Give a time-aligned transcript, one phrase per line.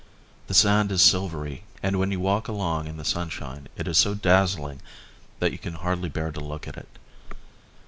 [0.47, 4.15] The sand is silvery and when you walk along in the sunshine it is so
[4.15, 4.81] dazzling
[5.37, 6.89] that you can hardly bear to look at it.